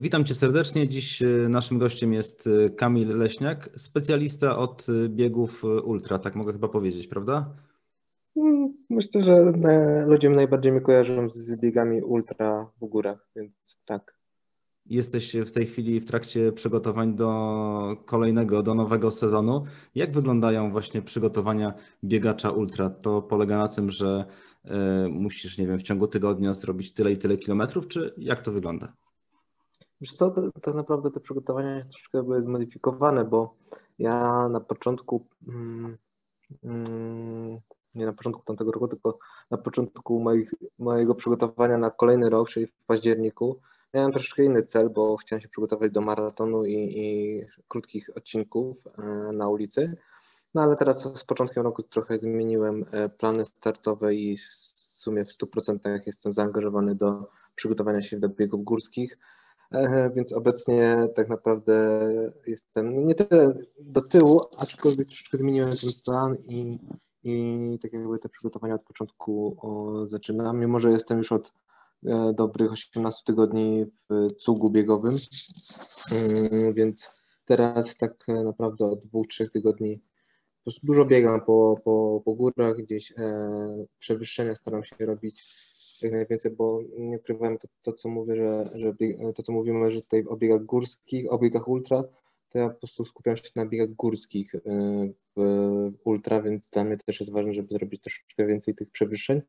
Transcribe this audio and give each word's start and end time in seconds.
Witam 0.00 0.24
Cię 0.24 0.34
serdecznie. 0.34 0.88
Dziś 0.88 1.22
e, 1.22 1.26
naszym 1.48 1.78
gościem 1.78 2.12
jest 2.12 2.46
e, 2.46 2.70
Kamil 2.70 3.18
Leśniak, 3.18 3.70
specjalista 3.76 4.56
od 4.56 4.86
e, 4.88 5.08
biegów 5.08 5.64
ultra, 5.64 6.18
tak 6.18 6.34
mogę 6.34 6.52
chyba 6.52 6.68
powiedzieć, 6.68 7.06
prawda? 7.06 7.50
Mm, 8.36 8.74
myślę, 8.90 9.22
że 9.22 9.52
ludzie 10.06 10.30
najbardziej 10.30 10.72
mnie 10.72 10.80
kojarzą 10.80 11.28
z 11.28 11.60
biegami 11.60 12.02
ultra 12.02 12.70
w 12.80 12.86
górach, 12.86 13.28
więc 13.36 13.82
tak. 13.84 14.16
Jesteś 14.86 15.36
w 15.36 15.52
tej 15.52 15.66
chwili 15.66 16.00
w 16.00 16.06
trakcie 16.06 16.52
przygotowań 16.52 17.14
do 17.14 17.96
kolejnego, 18.06 18.62
do 18.62 18.74
nowego 18.74 19.10
sezonu. 19.10 19.64
Jak 19.94 20.12
wyglądają 20.12 20.70
właśnie 20.70 21.02
przygotowania 21.02 21.74
biegacza 22.04 22.50
ultra? 22.50 22.90
To 22.90 23.22
polega 23.22 23.58
na 23.58 23.68
tym, 23.68 23.90
że 23.90 24.24
musisz, 25.10 25.58
nie 25.58 25.66
wiem, 25.66 25.78
w 25.78 25.82
ciągu 25.82 26.06
tygodnia 26.06 26.54
zrobić 26.54 26.92
tyle 26.92 27.12
i 27.12 27.16
tyle 27.16 27.38
kilometrów, 27.38 27.88
czy 27.88 28.14
jak 28.18 28.42
to 28.42 28.52
wygląda? 28.52 28.92
Wiesz 30.00 30.12
co, 30.12 30.30
tak 30.62 30.74
naprawdę 30.74 31.10
te 31.10 31.20
przygotowania 31.20 31.84
troszeczkę 31.84 32.22
były 32.22 32.42
zmodyfikowane, 32.42 33.24
bo 33.24 33.54
ja 33.98 34.48
na 34.48 34.60
początku, 34.60 35.26
mm, 35.48 35.98
mm, 36.64 37.60
nie 37.94 38.06
na 38.06 38.12
początku 38.12 38.42
tamtego 38.42 38.72
roku, 38.72 38.88
tylko 38.88 39.18
na 39.50 39.58
początku 39.58 40.20
moich, 40.20 40.54
mojego 40.78 41.14
przygotowania 41.14 41.78
na 41.78 41.90
kolejny 41.90 42.30
rok, 42.30 42.48
czyli 42.48 42.66
w 42.66 42.72
październiku, 42.86 43.60
miałem 43.94 44.12
troszeczkę 44.12 44.44
inny 44.44 44.62
cel, 44.62 44.90
bo 44.90 45.16
chciałem 45.16 45.42
się 45.42 45.48
przygotować 45.48 45.92
do 45.92 46.00
maratonu 46.00 46.64
i, 46.64 46.74
i 46.74 47.42
krótkich 47.68 48.10
odcinków 48.16 48.76
e, 48.86 49.02
na 49.32 49.48
ulicy. 49.48 49.96
No 50.54 50.62
ale 50.62 50.76
teraz 50.76 51.18
z 51.18 51.24
początkiem 51.24 51.62
roku 51.62 51.82
trochę 51.82 52.18
zmieniłem 52.18 52.84
e, 52.90 53.08
plany 53.08 53.44
startowe 53.44 54.14
i 54.14 54.36
w 54.36 54.42
sumie 54.92 55.24
w 55.24 55.32
100% 55.32 56.00
jestem 56.06 56.32
zaangażowany 56.32 56.94
do 56.94 57.30
przygotowania 57.54 58.02
się 58.02 58.20
do 58.20 58.28
biegów 58.28 58.64
górskich. 58.64 59.18
Więc 60.14 60.32
obecnie 60.32 61.08
tak 61.14 61.28
naprawdę 61.28 62.00
jestem 62.46 62.94
no 62.94 63.00
nie 63.00 63.14
tyle 63.14 63.54
do 63.80 64.02
tyłu, 64.02 64.40
aczkolwiek 64.58 65.08
troszeczkę 65.08 65.38
zmieniłem 65.38 65.70
ten 65.70 65.90
plan 66.04 66.36
i, 66.48 66.78
i 67.24 67.78
tak 67.82 67.92
jakby 67.92 68.18
te 68.18 68.28
przygotowania 68.28 68.74
od 68.74 68.82
początku 68.82 69.56
o, 69.60 70.06
zaczynam. 70.06 70.60
Mimo, 70.60 70.80
że 70.80 70.90
jestem 70.90 71.18
już 71.18 71.32
od 71.32 71.52
e, 72.06 72.32
dobrych 72.36 72.72
18 72.72 73.22
tygodni 73.26 73.86
w 74.10 74.32
cugu 74.32 74.70
biegowym, 74.70 75.16
mm, 76.12 76.74
więc 76.74 77.10
teraz 77.44 77.96
tak 77.96 78.14
naprawdę 78.44 78.86
od 78.86 79.06
dwóch, 79.06 79.26
trzech 79.26 79.50
tygodni 79.50 80.00
po 80.66 80.70
dużo 80.82 81.04
biegam 81.04 81.40
po, 81.40 81.80
po, 81.84 82.22
po 82.24 82.34
górach, 82.34 82.76
gdzieś 82.76 83.12
e, 83.12 83.48
przewyższenia 83.98 84.54
staram 84.54 84.84
się 84.84 84.96
robić 85.00 85.42
jak 86.02 86.12
najwięcej, 86.12 86.52
bo 86.52 86.80
nie 86.98 87.16
ukrywam 87.16 87.58
to, 87.58 87.68
to, 87.82 87.92
co 87.92 88.08
mówię, 88.08 88.36
że, 88.36 88.64
że 88.78 88.94
to, 89.34 89.42
co 89.42 89.52
mówimy, 89.52 89.90
że 89.92 90.02
tutaj 90.02 90.24
o 90.24 90.36
biegach 90.36 90.64
górskich, 90.64 91.32
o 91.32 91.38
biegach 91.38 91.68
ultra, 91.68 92.04
to 92.48 92.58
ja 92.58 92.68
po 92.68 92.78
prostu 92.78 93.04
skupiam 93.04 93.36
się 93.36 93.42
na 93.56 93.66
biegach 93.66 93.94
górskich 93.94 94.54
y, 94.54 94.60
w 95.36 95.92
ultra, 96.04 96.42
więc 96.42 96.70
dla 96.70 96.84
mnie 96.84 96.96
też 96.98 97.20
jest 97.20 97.32
ważne, 97.32 97.54
żeby 97.54 97.74
zrobić 97.74 98.02
troszeczkę 98.02 98.46
więcej 98.46 98.74
tych 98.74 98.90
przewyższeń. 98.90 99.42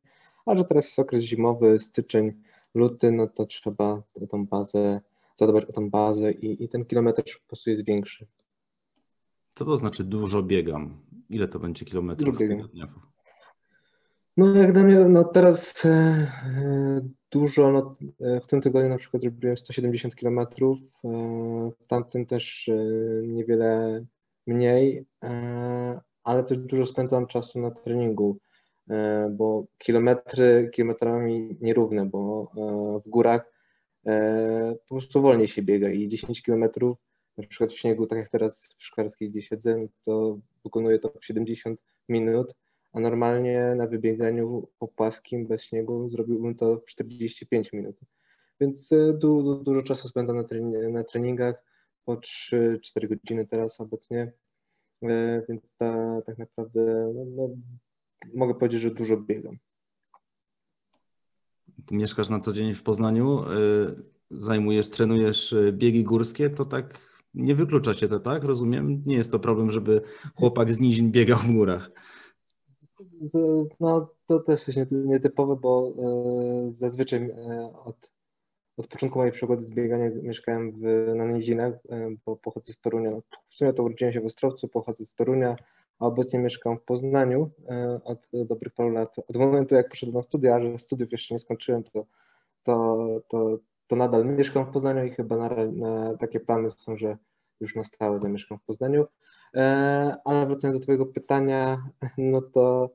A 0.46 0.58
że 0.58 0.66
teraz 0.66 0.86
jest 0.86 1.00
okres 1.00 1.24
zimowy, 1.24 1.80
styczeń, 1.80 2.34
luty, 2.76 3.12
no 3.12 3.28
to 3.28 3.46
trzeba 3.46 4.04
tą 4.30 4.46
bazę, 4.46 5.02
zadbać 5.36 5.66
o 5.66 5.74
tą 5.74 5.90
bazę 5.90 6.32
i, 6.32 6.64
i 6.64 6.70
ten 6.70 6.86
kilometr 6.86 7.24
po 7.42 7.48
prostu 7.48 7.70
jest 7.70 7.86
większy. 7.86 8.28
Co 9.56 9.66
to 9.66 9.78
znaczy 9.78 10.04
dużo 10.04 10.44
biegam? 10.44 10.98
Ile 11.30 11.48
to 11.48 11.60
będzie 11.60 11.86
kilometrów? 11.86 12.38
Dużo 12.38 12.50
biegam. 12.50 12.90
No 14.38 14.56
jak 14.56 14.72
dla 14.72 14.84
mnie, 14.84 15.00
no 15.00 15.24
teraz 15.24 15.86
e, 15.86 15.90
e, 15.90 17.02
dużo, 17.32 17.72
no, 17.72 17.96
e, 18.22 18.42
w 18.42 18.48
tym 18.48 18.62
tygodniu 18.62 18.90
na 18.90 18.98
przykład 18.98 19.24
zrobiłem 19.24 19.58
170 19.58 20.16
km, 20.16 20.40
e, 20.40 20.48
w 21.80 21.88
tamtym 21.88 22.26
też 22.26 22.70
e, 22.70 22.74
niewiele 23.28 24.04
mniej, 24.48 25.06
e, 25.24 26.00
ale 26.24 26.44
też 26.44 26.58
dużo 26.58 26.86
spędzam 26.86 27.28
czasu 27.28 27.60
na 27.60 27.72
treningu, 27.72 28.38
bo 29.32 29.66
kilometry 29.78 30.70
kilometrami 30.74 31.58
nierówne, 31.62 32.06
bo 32.06 32.52
w 33.06 33.10
górach 33.10 33.54
po 34.90 34.96
prostu 34.96 35.22
wolniej 35.22 35.48
się 35.48 35.62
biega 35.62 35.90
i 35.90 36.08
10 36.08 36.42
km 36.42 36.64
na 37.38 37.48
przykład 37.48 37.72
w 37.72 37.78
śniegu, 37.78 38.08
tak 38.08 38.20
jak 38.20 38.30
teraz 38.30 38.70
w 38.78 38.84
Szklarskiej, 38.84 39.30
gdzie 39.30 39.42
siedzę, 39.42 39.88
to 40.04 40.38
wykonuję 40.64 41.00
to 41.00 41.10
w 41.22 41.26
70 41.26 41.80
minut, 42.10 42.56
a 42.98 43.00
normalnie 43.00 43.74
na 43.76 43.88
wybieganiu 43.88 44.68
po 44.80 44.88
płaskim, 44.88 45.48
bez 45.48 45.64
śniegu 45.64 46.10
zrobiłbym 46.10 46.56
to 46.56 46.78
w 46.78 46.86
45 46.86 47.74
minut. 47.74 47.96
Więc 48.62 48.92
e, 48.92 49.14
du, 49.14 49.64
dużo 49.64 49.84
czasu 49.84 50.10
spędzam 50.10 50.38
na, 50.38 50.44
trening, 50.44 50.94
na 50.94 51.04
treningach, 51.04 51.56
po 52.06 52.16
3-4 52.16 52.80
godziny 53.08 53.48
teraz 53.48 53.82
obecnie, 53.82 54.32
e, 55.04 55.44
więc 55.50 55.76
ta, 55.78 56.22
tak 56.22 56.38
naprawdę 56.38 57.14
no, 57.16 57.26
no, 57.26 57.50
mogę 58.34 58.54
powiedzieć, 58.54 58.82
że 58.82 58.92
dużo 58.92 59.18
biegam. 59.18 59.58
Ty 61.86 61.96
mieszkasz 61.96 62.30
na 62.30 62.40
co 62.40 62.54
dzień 62.54 62.74
w 62.74 62.84
Poznaniu, 62.84 63.44
e, 63.44 63.46
zajmujesz, 64.30 64.90
trenujesz 64.90 65.56
biegi 65.72 66.04
górskie, 66.04 66.50
to 66.50 66.66
tak 66.66 67.00
nie 67.34 67.56
wyklucza 67.56 67.94
się 67.94 68.08
to, 68.08 68.20
tak? 68.20 68.44
Rozumiem? 68.44 69.04
Nie 69.06 69.16
jest 69.16 69.32
to 69.32 69.40
problem, 69.40 69.72
żeby 69.72 70.02
chłopak 70.36 70.74
z 70.74 70.80
nizin 70.80 71.12
biegał 71.12 71.38
w 71.38 71.52
górach. 71.52 71.92
No, 73.80 74.10
to 74.26 74.40
też 74.40 74.68
jest 74.68 74.92
nietypowe, 74.92 75.56
bo 75.56 75.94
e, 76.00 76.72
zazwyczaj 76.72 77.20
e, 77.20 77.74
od, 77.86 78.12
od 78.78 78.88
początku 78.88 79.20
mojej 79.20 79.34
przygody 79.34 79.62
z 79.62 79.70
bieganiem 79.70 80.22
mieszkałem 80.24 80.72
w, 80.72 81.14
na 81.16 81.26
Nizinach, 81.26 81.74
e, 81.90 82.10
bo 82.26 82.36
pochodzę 82.36 82.74
z 82.74 82.80
Torunia. 82.80 83.12
No, 83.12 83.22
w 83.46 83.56
sumie 83.56 83.74
to 83.74 83.84
urodziłem 83.84 84.14
się 84.14 84.22
w 84.22 84.26
Ostrowcu, 84.26 84.68
pochodzę 84.68 85.06
z 85.06 85.16
Torunia, 85.16 85.56
a 86.00 86.06
obecnie 86.06 86.40
mieszkam 86.40 86.78
w 86.78 86.84
Poznaniu 86.84 87.52
od 88.04 88.28
dobrych 88.46 88.74
paru 88.74 88.90
lat. 88.90 89.16
Od 89.28 89.38
momentu, 89.38 89.76
jak 89.76 89.90
poszedłem 89.90 90.16
na 90.16 90.22
studia, 90.22 90.62
że 90.62 90.78
studiów 90.78 91.12
jeszcze 91.12 91.36
nie 91.36 91.40
skończyłem, 91.40 91.84
to, 91.84 92.06
to, 92.64 93.08
to, 93.28 93.58
to 93.88 93.96
nadal 93.96 94.26
mieszkam 94.26 94.66
w 94.66 94.72
Poznaniu 94.72 95.06
i 95.06 95.10
chyba 95.10 95.38
na, 95.38 95.50
na 95.72 96.18
takie 96.18 96.40
plany 96.40 96.72
są, 96.72 96.98
że 96.98 97.18
już 97.60 97.76
na 97.76 97.84
stałe 97.84 98.20
zamieszkam 98.20 98.58
w 98.58 98.64
Poznaniu. 98.64 99.06
Ale 100.26 100.46
wracając 100.48 100.80
do 100.80 100.84
Twojego 100.84 101.06
pytania, 101.06 101.84
no 102.18 102.42
to 102.42 102.90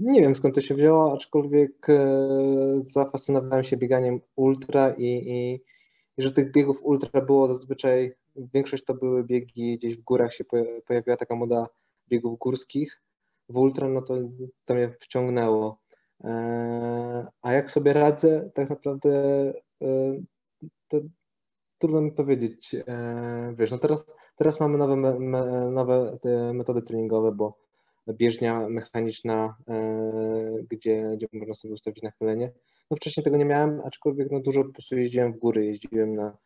nie 0.00 0.20
wiem 0.20 0.36
skąd 0.36 0.54
to 0.54 0.60
się 0.60 0.74
wzięło, 0.74 1.12
aczkolwiek 1.12 1.90
e, 1.90 2.18
zafascynowałem 2.80 3.64
się 3.64 3.76
bieganiem 3.76 4.20
ultra 4.36 4.90
i, 4.90 5.04
i, 5.06 5.60
że 6.18 6.32
tych 6.32 6.52
biegów 6.52 6.84
ultra 6.84 7.20
było 7.20 7.48
zazwyczaj, 7.48 8.12
większość 8.36 8.84
to 8.84 8.94
były 8.94 9.24
biegi 9.24 9.78
gdzieś 9.78 9.96
w 9.96 10.02
górach 10.02 10.34
się 10.34 10.44
pojawiła 10.86 11.16
taka 11.16 11.34
moda 11.36 11.66
biegów 12.08 12.38
górskich. 12.38 13.02
W 13.48 13.56
ultra 13.56 13.88
no 13.88 14.02
to, 14.02 14.14
to 14.64 14.74
mnie 14.74 14.94
wciągnęło. 15.00 15.80
E, 16.24 17.26
a 17.42 17.52
jak 17.52 17.70
sobie 17.70 17.92
radzę, 17.92 18.50
tak 18.54 18.70
naprawdę 18.70 19.10
to 20.88 21.00
trudno 21.78 22.00
mi 22.00 22.12
powiedzieć. 22.12 22.76
Wiesz, 23.54 23.70
no 23.70 23.78
teraz, 23.78 24.06
teraz 24.36 24.60
mamy 24.60 24.78
nowe, 24.78 24.96
nowe 25.70 26.18
metody 26.54 26.82
treningowe, 26.82 27.32
bo 27.32 27.69
bieżnia 28.08 28.68
mechaniczna, 28.68 29.56
e, 29.68 30.64
gdzie, 30.70 31.10
gdzie 31.16 31.26
można 31.32 31.54
sobie 31.54 31.74
ustawić 31.74 32.02
nachylenie. 32.02 32.52
No 32.90 32.96
wcześniej 32.96 33.24
tego 33.24 33.36
nie 33.36 33.44
miałem, 33.44 33.80
aczkolwiek 33.84 34.30
no 34.30 34.40
dużo 34.40 34.64
po 34.64 34.72
prostu 34.72 34.96
jeździłem 34.96 35.32
w 35.32 35.38
góry, 35.38 35.66
jeździłem 35.66 36.14
na, 36.14 36.36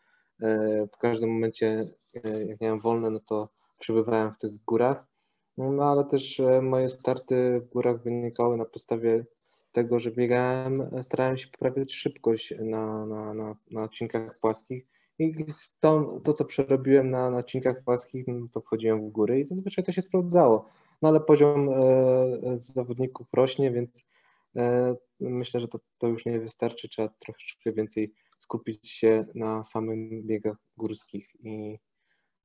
e, 0.43 0.87
w 0.87 0.99
każdym 0.99 1.31
momencie, 1.31 1.89
e, 2.25 2.45
jak 2.47 2.61
miałem 2.61 2.79
wolne, 2.79 3.11
no 3.11 3.21
to 3.21 3.49
przebywałem 3.79 4.33
w 4.33 4.39
tych 4.39 4.65
górach. 4.65 5.07
No 5.59 5.85
ale 5.85 6.05
też 6.05 6.43
moje 6.63 6.91
starty 6.91 7.61
w 7.61 7.69
górach 7.69 8.03
wynikały 8.03 8.57
na 8.57 8.65
podstawie 8.65 9.25
tego, 9.73 10.01
że 10.01 10.11
biegałem, 10.11 10.75
starałem 11.03 11.37
się 11.37 11.49
poprawiać 11.49 11.95
szybkość 11.95 12.55
na, 12.61 13.07
na, 13.07 13.35
na, 13.35 13.57
na 13.71 13.83
odcinkach 13.83 14.39
płaskich 14.41 14.87
i 15.19 15.35
to, 15.81 16.21
to, 16.25 16.33
co 16.33 16.45
przerobiłem 16.45 17.11
na, 17.11 17.31
na 17.31 17.39
odcinkach 17.39 17.85
płaskich, 17.85 18.25
no 18.29 18.47
to 18.53 18.61
wchodziłem 18.61 19.09
w 19.09 19.13
góry 19.13 19.41
i 19.41 19.47
zazwyczaj 19.47 19.85
to 19.85 19.93
się 19.93 20.03
sprawdzało 20.03 20.69
no 21.05 21.09
ale 21.09 21.21
poziom 21.21 21.69
e, 21.69 21.73
e, 21.73 22.59
zawodników 22.61 23.27
rośnie, 23.33 23.71
więc 23.71 24.07
e, 24.57 24.97
myślę, 25.21 25.61
że 25.61 25.69
to, 25.69 25.81
to 25.99 26.07
już 26.07 26.27
nie 26.27 26.41
wystarczy, 26.41 26.89
trzeba 26.89 27.09
troszeczkę 27.09 27.73
więcej 27.73 28.13
skupić 28.39 28.91
się 28.91 29.27
na 29.35 29.65
samych 29.65 30.25
biegach 30.27 30.57
górskich 30.77 31.37
i 31.41 31.79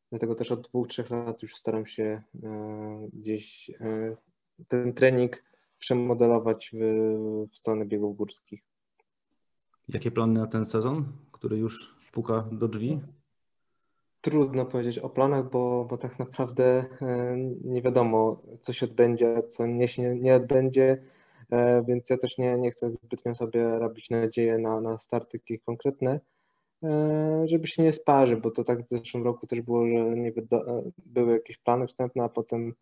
dlatego 0.10 0.36
też 0.36 0.52
od 0.52 0.68
dwóch, 0.68 0.88
trzech 0.88 1.10
lat 1.10 1.44
już 1.44 1.56
staram 1.56 1.86
się 1.86 2.22
gdzieś 3.14 3.72
ten 4.68 4.94
trening 4.94 5.44
przemodelować 5.78 6.72
w, 6.74 6.78
w 7.52 7.58
stronę 7.58 7.86
biegów 7.86 8.18
górskich. 8.18 8.64
Jakie 9.90 10.12
plany 10.12 10.40
na 10.40 10.48
ten 10.48 10.66
sezon, 10.66 11.06
który 11.32 11.58
już 11.58 11.96
puka 12.12 12.50
do 12.52 12.68
drzwi? 12.68 13.00
Trudno 14.30 14.66
powiedzieć 14.66 15.00
o 15.00 15.10
planach, 15.10 15.50
bo, 15.50 15.86
bo 15.90 15.98
tak 15.98 16.20
naprawdę 16.20 16.86
e, 17.02 17.38
nie 17.64 17.82
wiadomo, 17.82 18.42
co 18.62 18.74
się 18.74 18.86
odbędzie, 18.86 19.44
co 19.48 19.66
nie 19.66 19.88
się 19.88 20.16
nie 20.16 20.36
odbędzie, 20.36 21.04
e, 21.52 21.84
więc 21.84 22.10
ja 22.10 22.18
też 22.18 22.38
nie, 22.38 22.58
nie 22.58 22.72
chcę 22.72 22.92
zbytnio 22.92 23.36
sobie 23.36 23.80
robić 23.80 24.10
nadzieję 24.10 24.58
na, 24.58 24.82
na 24.82 24.98
starty 24.98 25.38
jakieś 25.38 25.60
konkretne. 25.66 26.20
e, 26.84 27.44
żeby 27.48 27.68
się 27.68 27.84
nie 27.84 27.94
sparzył, 27.94 28.42
bo 28.42 28.52
to 28.52 28.64
tak 28.64 28.86
w 28.86 28.90
zeszłym 28.90 29.24
roku 29.24 29.48
też 29.48 29.62
było, 29.62 29.88
że 29.88 30.42
do, 30.42 30.84
były 31.06 31.34
jakieś 31.34 31.58
plany 31.58 31.88
wstępne, 31.88 32.24
a 32.24 32.30
potem 32.30 32.74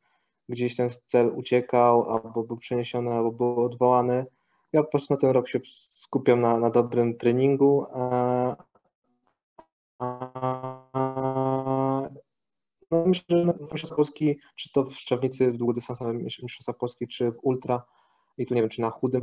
gdzieś 0.49 0.75
ten 0.75 0.89
cel 1.07 1.31
uciekał, 1.35 2.11
albo 2.11 2.43
był 2.43 2.57
przeniesiony, 2.57 3.11
albo 3.11 3.31
był 3.31 3.65
odwołany. 3.65 4.25
Ja 4.73 4.83
po 4.83 4.89
prostu 4.89 5.13
na 5.13 5.19
ten 5.19 5.29
rok 5.29 5.49
się 5.49 5.59
skupiam 5.91 6.41
na, 6.41 6.57
na 6.59 6.69
dobrym 6.69 7.17
treningu. 7.17 7.85
A, 7.93 8.55
no 12.91 13.05
myślę, 13.05 13.25
że 13.29 13.53
Mistrzostwa 13.61 13.95
Polski, 13.95 14.39
czy 14.55 14.71
to 14.71 14.83
w 14.83 14.93
Szczawnicy 14.93 15.51
w 15.51 15.57
długodystansowym 15.57 16.17
Mistrzostwa 16.17 16.73
Polski, 16.73 17.07
czy 17.07 17.31
w 17.31 17.37
Ultra, 17.41 17.83
i 18.37 18.45
tu 18.45 18.55
nie 18.55 18.61
wiem, 18.61 18.69
czy 18.69 18.81
na 18.81 18.89
chudym, 18.89 19.21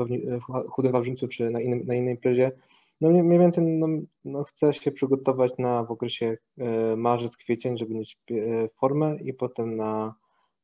chudym 0.68 0.92
Wawrzyńcu, 0.92 1.28
czy 1.28 1.50
na, 1.50 1.60
innym, 1.60 1.86
na 1.86 1.94
innej 1.94 2.14
imprezie, 2.14 2.52
no 3.00 3.10
mniej 3.10 3.38
więcej 3.38 3.64
no, 3.64 3.86
no 4.24 4.44
chcę 4.44 4.74
się 4.74 4.92
przygotować 4.92 5.52
na 5.58 5.84
w 5.84 5.90
okresie 5.90 6.36
e, 6.58 6.96
marzec, 6.96 7.36
kwiecień, 7.36 7.78
żeby 7.78 7.94
mieć 7.94 8.18
e, 8.30 8.34
formę 8.68 9.16
i 9.16 9.34
potem 9.34 9.76
na, 9.76 10.14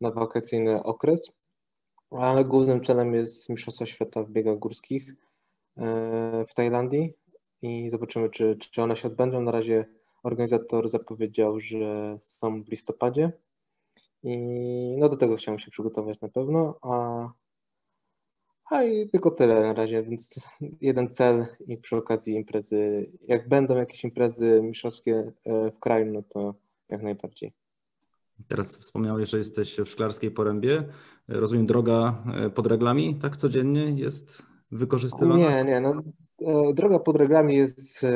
na 0.00 0.10
wakacyjny 0.10 0.82
okres, 0.82 1.32
ale 2.10 2.44
głównym 2.44 2.84
celem 2.84 3.14
jest 3.14 3.48
Mistrzostwa 3.48 3.86
Świata 3.86 4.22
w 4.22 4.30
biegach 4.30 4.58
górskich 4.58 5.14
e, 5.76 6.44
w 6.48 6.54
Tajlandii. 6.54 7.14
I 7.62 7.90
zobaczymy, 7.90 8.30
czy, 8.30 8.56
czy 8.56 8.82
one 8.82 8.96
się 8.96 9.08
odbędą. 9.08 9.40
Na 9.40 9.50
razie 9.50 9.86
organizator 10.22 10.88
zapowiedział, 10.88 11.60
że 11.60 12.16
są 12.20 12.62
w 12.62 12.68
listopadzie 12.68 13.32
i 14.22 14.36
no 14.98 15.08
do 15.08 15.16
tego 15.16 15.36
chciałem 15.36 15.58
się 15.58 15.70
przygotować 15.70 16.20
na 16.20 16.28
pewno, 16.28 16.78
a 16.82 17.28
a 18.70 18.82
i 18.82 19.08
tylko 19.08 19.30
tyle 19.30 19.60
na 19.60 19.72
razie, 19.72 20.02
więc 20.02 20.34
jeden 20.80 21.08
cel 21.10 21.46
i 21.66 21.76
przy 21.76 21.96
okazji 21.96 22.34
imprezy, 22.34 23.10
jak 23.28 23.48
będą 23.48 23.76
jakieś 23.76 24.04
imprezy 24.04 24.60
mistrzowskie 24.62 25.32
e, 25.44 25.70
w 25.70 25.78
kraju, 25.78 26.12
no 26.12 26.22
to 26.22 26.54
jak 26.88 27.02
najbardziej. 27.02 27.52
Teraz 28.48 28.78
wspomniałeś, 28.78 29.30
że 29.30 29.38
jesteś 29.38 29.76
w 29.76 29.88
Szklarskiej 29.88 30.30
Porębie. 30.30 30.84
Rozumiem, 31.28 31.66
droga 31.66 32.24
e, 32.34 32.50
pod 32.50 32.66
reglami 32.66 33.18
tak 33.22 33.36
codziennie 33.36 33.90
jest 33.90 34.42
wykorzystywana? 34.70 35.36
Nie, 35.36 35.64
nie. 35.64 35.80
No, 35.80 36.02
droga 36.74 36.98
pod 36.98 37.16
reglami 37.16 37.56
jest 37.56 38.06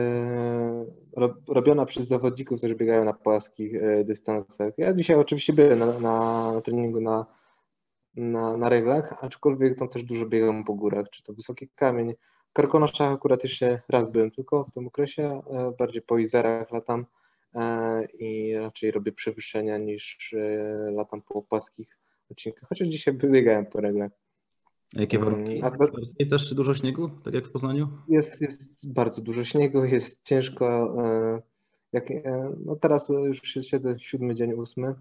robiona 1.48 1.86
przez 1.86 2.06
zawodników, 2.06 2.58
którzy 2.58 2.74
biegają 2.74 3.04
na 3.04 3.12
płaskich 3.12 3.72
dystansach. 4.04 4.72
Ja 4.78 4.94
dzisiaj 4.94 5.16
oczywiście 5.16 5.52
byłem 5.52 5.78
na, 5.78 6.00
na 6.00 6.60
treningu 6.60 7.00
na 7.00 7.26
na, 8.16 8.56
na 8.56 8.68
reglach, 8.68 9.24
aczkolwiek 9.24 9.78
tam 9.78 9.88
też 9.88 10.02
dużo 10.02 10.26
biegam 10.26 10.64
po 10.64 10.74
górach, 10.74 11.10
czy 11.10 11.22
to 11.22 11.32
Wysoki 11.32 11.68
Kamień. 11.68 12.14
W 12.50 12.52
Karkonoszach 12.52 13.12
akurat 13.12 13.44
jeszcze 13.44 13.80
raz 13.88 14.10
byłem 14.10 14.30
tylko 14.30 14.64
w 14.64 14.70
tym 14.70 14.86
okresie, 14.86 15.42
e, 15.50 15.72
bardziej 15.78 16.02
po 16.02 16.18
Izerach 16.18 16.70
latam 16.70 17.06
e, 17.54 18.04
i 18.04 18.56
raczej 18.58 18.90
robię 18.90 19.12
przewyższenia 19.12 19.78
niż 19.78 20.34
e, 20.34 20.90
latam 20.90 21.22
po 21.22 21.42
płaskich 21.42 21.98
odcinkach, 22.30 22.68
chociaż 22.68 22.88
dzisiaj 22.88 23.14
biegałem 23.14 23.66
po 23.66 23.80
reglach. 23.80 24.10
Jakie 24.94 25.18
warunki? 25.18 25.62
A 25.62 25.70
też 26.30 26.54
dużo 26.54 26.74
śniegu, 26.74 27.10
tak 27.24 27.34
jak 27.34 27.46
w 27.46 27.50
Poznaniu? 27.50 27.88
Jest, 28.08 28.40
jest 28.40 28.92
bardzo 28.92 29.22
dużo 29.22 29.44
śniegu, 29.44 29.84
jest 29.84 30.22
ciężko. 30.22 30.96
Jak, 31.92 32.04
no 32.64 32.76
teraz 32.76 33.08
już 33.08 33.40
siedzę 33.40 33.96
siódmy 33.98 34.34
dzień, 34.34 34.52
ósmy, 34.52 34.94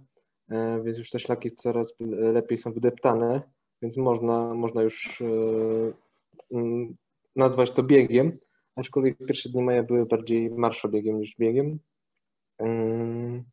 E, 0.49 0.83
więc 0.83 0.97
już 0.97 1.09
te 1.09 1.19
szlaki 1.19 1.51
coraz 1.51 1.95
lepiej 2.09 2.57
są 2.57 2.73
wydeptane, 2.73 3.41
więc 3.81 3.97
można, 3.97 4.53
można 4.53 4.81
już 4.81 5.21
e, 5.21 5.25
mm, 6.51 6.95
nazwać 7.35 7.71
to 7.71 7.83
biegiem, 7.83 8.31
aczkolwiek 8.75 9.17
pierwsze 9.27 9.49
dni 9.49 9.63
maja 9.63 9.83
były 9.83 10.05
bardziej 10.05 10.49
marszobiegiem 10.49 11.19
niż 11.19 11.35
biegiem. 11.39 11.79
Mm, 12.57 13.43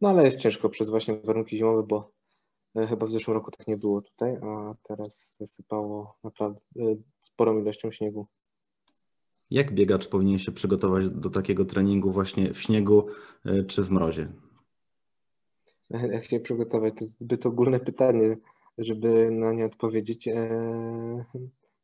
no 0.00 0.08
ale 0.08 0.24
jest 0.24 0.38
ciężko 0.38 0.68
przez 0.68 0.90
właśnie 0.90 1.16
warunki 1.16 1.56
zimowe, 1.56 1.82
bo 1.82 1.98
e, 1.98 2.23
chyba 2.74 3.06
w 3.06 3.10
zeszłym 3.10 3.34
roku 3.34 3.50
tak 3.50 3.66
nie 3.66 3.76
było 3.76 4.02
tutaj, 4.02 4.36
a 4.36 4.74
teraz 4.82 5.36
zasypało 5.40 6.16
naprawdę 6.24 6.60
sporą 7.20 7.58
ilością 7.58 7.90
śniegu. 7.90 8.26
Jak 9.50 9.74
biegacz 9.74 10.08
powinien 10.08 10.38
się 10.38 10.52
przygotować 10.52 11.10
do 11.10 11.30
takiego 11.30 11.64
treningu 11.64 12.12
właśnie 12.12 12.54
w 12.54 12.60
śniegu 12.60 13.06
czy 13.66 13.82
w 13.82 13.90
mrozie? 13.90 14.28
jak 15.90 16.24
się 16.24 16.40
przygotować? 16.40 16.94
To 16.98 17.04
jest 17.04 17.20
zbyt 17.20 17.46
ogólne 17.46 17.80
pytanie, 17.80 18.36
żeby 18.78 19.30
na 19.30 19.52
nie 19.52 19.66
odpowiedzieć. 19.66 20.28
E, 20.28 21.24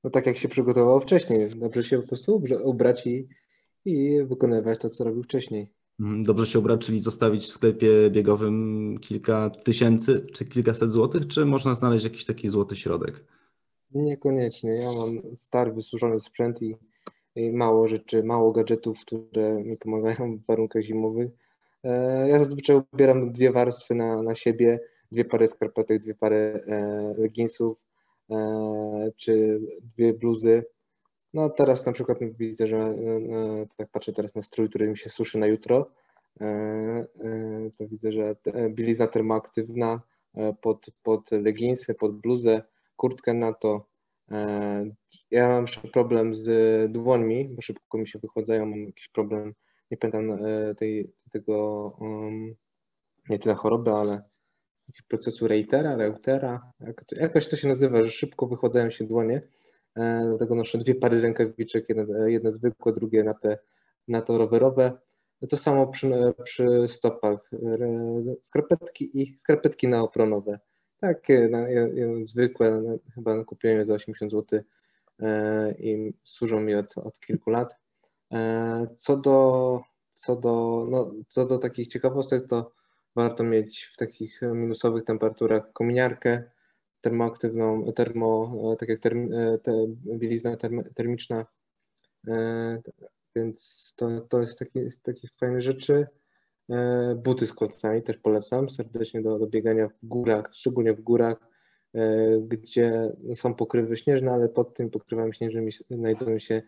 no 0.05 0.11
tak 0.11 0.27
jak 0.27 0.39
się 0.39 0.49
przygotował 0.49 1.01
wcześniej. 1.01 1.51
Dobrze 1.51 1.85
się 1.85 2.01
po 2.01 2.09
prostu 2.09 2.43
ubrać 2.65 3.07
i, 3.07 3.29
i 3.85 4.25
wykonywać 4.25 4.79
to, 4.79 4.91
co 4.91 5.05
robił 5.05 5.23
wcześniej. 5.23 5.73
Mhm, 6.01 6.23
dobrze 6.23 6.47
się 6.47 6.59
ubrać, 6.59 6.87
czyli 6.87 7.01
zostawić 7.01 7.47
w 7.47 7.53
sklepie 7.53 8.11
biegowym 8.11 8.99
kilka 9.01 9.51
tysięcy 9.51 10.27
czy 10.33 10.45
kilkaset 10.45 10.93
złotych, 10.93 11.27
czy 11.27 11.45
można 11.45 11.75
znaleźć 11.75 12.05
jakiś 12.05 12.25
taki 12.25 12.49
złoty 12.49 12.77
środek? 12.77 13.25
Niekoniecznie. 13.95 14.71
Ja 14.71 14.93
mam 14.93 15.37
stary, 15.37 15.73
wysłużony 15.73 16.21
sprzęt 16.21 16.63
i, 16.63 16.77
i 17.35 17.53
mało 17.53 17.89
rzeczy, 17.89 18.23
mało 18.23 18.53
gadżetów, 18.53 19.01
które 19.01 19.65
mi 19.65 19.77
pomagają 19.77 20.37
w 20.37 20.47
warunkach 20.47 20.83
zimowych 20.83 21.31
E, 21.85 22.29
ja 22.29 22.39
zazwyczaj 22.39 22.83
ubieram 22.93 23.33
dwie 23.33 23.53
warstwy 23.53 23.95
na, 23.95 24.23
na 24.23 24.35
siebie, 24.35 24.81
dwie 25.13 25.25
pary 25.25 25.49
skarpetek, 25.49 26.03
dwie 26.03 26.15
pary 26.15 26.63
e, 26.67 27.15
leginsów, 27.19 27.79
e, 28.31 29.11
czy 29.17 29.61
dwie 29.97 30.15
bluzy. 30.15 30.65
No 31.35 31.51
teraz 31.51 31.87
na 31.87 31.93
przykład 31.93 32.19
widzę, 32.39 32.67
że 32.67 32.95
tak 33.77 33.89
patrzę 33.89 34.13
teraz 34.13 34.35
na 34.35 34.43
strój, 34.43 34.69
który 34.69 34.89
mi 34.89 34.99
się 34.99 35.11
suszy 35.11 35.39
na 35.39 35.47
jutro, 35.47 35.91
to 37.79 37.89
widzę, 37.89 38.13
że 38.13 38.37
bielizna 38.71 39.07
termoaktywna 39.07 40.01
pod, 40.61 40.87
pod 41.03 41.31
leginsy, 41.31 41.95
pod 41.95 42.21
bluzę, 42.21 42.63
kurtkę 42.97 43.35
na 43.35 43.53
to. 43.53 43.87
Ja 45.31 45.49
mam 45.49 45.65
problem 45.93 46.35
z 46.35 46.93
dłońmi, 46.93 47.49
bo 47.55 47.63
szybko 47.63 47.99
mi 47.99 48.09
się 48.09 48.19
wychładzają, 48.19 48.67
mam 48.67 48.85
jakiś 48.87 49.09
problem 49.09 49.55
nie 49.91 49.97
pamiętam 49.97 50.47
e, 50.47 50.75
tej, 50.75 51.13
tego, 51.33 51.87
um, 52.01 52.55
nie 53.29 53.39
tyle 53.39 53.55
choroby, 53.55 53.91
ale 53.91 54.23
procesu 55.09 55.49
Reitera, 55.49 55.97
Reutera, 55.97 56.73
jakoś 57.13 57.49
to 57.49 57.57
się 57.57 57.69
nazywa, 57.69 58.05
że 58.05 58.11
szybko 58.11 58.47
wychładzają 58.47 58.91
się 58.91 59.05
dłonie, 59.05 59.37
e, 59.37 59.43
dlatego 60.29 60.55
noszę 60.55 60.79
dwie 60.79 60.95
pary 60.95 61.21
rękawiczek, 61.21 61.89
jedne, 61.89 62.33
jedne 62.33 62.53
zwykłe, 62.53 62.93
drugie 62.93 63.25
na 63.25 63.35
te, 63.35 63.59
na 64.09 64.23
to 64.23 64.39
rowerowe. 64.39 64.93
To 65.49 65.57
samo 65.57 65.87
przy, 65.87 66.11
przy 66.45 66.89
stopach, 66.89 67.51
skarpetki 68.41 69.23
i 69.23 69.39
skarpetki 69.39 69.89
naopronowe. 69.89 70.59
Takie 71.01 71.49
na, 71.49 71.67
zwykłe, 72.25 72.99
chyba 73.15 73.45
kupiłem 73.45 73.79
je 73.79 73.85
za 73.85 73.95
80 73.95 74.33
zł 74.33 74.61
e, 75.21 75.73
i 75.79 76.13
służą 76.25 76.61
mi 76.61 76.75
od, 76.75 76.99
od 76.99 77.21
kilku 77.21 77.51
lat. 77.51 77.77
E, 78.33 78.87
co 78.97 79.17
do, 79.17 79.81
co 80.15 80.37
do, 80.37 80.87
no, 80.91 81.13
co 81.29 81.47
do 81.47 81.59
takich 81.59 81.89
ciekawostek, 81.89 82.47
to 82.49 82.73
warto 83.17 83.45
mieć 83.45 83.91
w 83.95 83.97
takich 83.97 84.41
minusowych 84.43 85.05
temperaturach 85.05 85.73
kominiarkę 85.73 86.45
termoaktywną, 87.01 87.93
termo, 87.93 88.53
e, 88.73 88.77
tak 88.77 88.89
jak 88.89 89.01
term, 89.01 89.33
e, 89.33 89.59
te, 89.59 89.87
bielizna 90.17 90.57
term, 90.57 90.83
termiczna, 90.95 91.47
więc 93.37 93.93
to, 93.97 94.21
to 94.21 94.41
jest 94.41 94.59
taki, 94.59 94.91
z 94.91 95.03
takich 95.03 95.31
fajnych 95.41 95.63
rzeczy. 95.63 96.07
Buty 97.17 97.47
z 97.47 97.53
klocami 97.53 98.03
też 98.03 98.17
polecam 98.17 98.71
serdecznie 98.71 99.23
do, 99.23 99.39
do 99.39 99.47
biegania 99.47 99.89
w 99.89 100.07
górach, 100.07 100.51
szczególnie 100.53 100.95
w 100.95 101.01
górach, 101.01 101.37
gdzie 102.41 103.13
są 103.35 103.55
pokrywy 103.55 103.97
śnieżne, 103.97 104.33
ale 104.33 104.49
pod 104.49 104.75
tym 104.75 104.91
pokrywami 104.91 105.35
śnieżnymi 105.35 105.73
znajdują 105.91 106.39
się 106.39 106.63